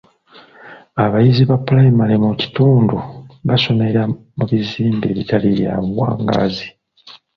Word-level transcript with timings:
Abayizi 1.03 1.43
ba 1.49 1.57
pulayimale 1.65 2.15
mu 2.25 2.31
kitundu 2.41 2.95
basomera 3.47 4.01
mu 4.37 4.43
bizimbe 4.49 5.05
ebitali 5.13 5.47
bya 5.55 5.73
buwangaazi. 5.85 6.67